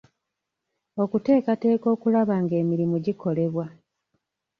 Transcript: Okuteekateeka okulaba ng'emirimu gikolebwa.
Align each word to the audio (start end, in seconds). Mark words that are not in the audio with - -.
Okuteekateeka 1.03 1.87
okulaba 1.95 2.33
ng'emirimu 2.43 2.95
gikolebwa. 3.05 3.65